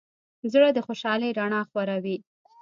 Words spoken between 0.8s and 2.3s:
خوشحالۍ رڼا خوروي.